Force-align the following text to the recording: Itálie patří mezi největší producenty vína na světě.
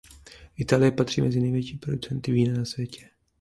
Itálie 0.57 0.91
patří 0.91 1.21
mezi 1.21 1.39
největší 1.39 1.77
producenty 1.77 2.31
vína 2.31 2.53
na 2.57 2.65
světě. 2.65 3.09